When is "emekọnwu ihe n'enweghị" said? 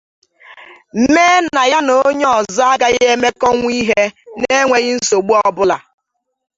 3.13-4.91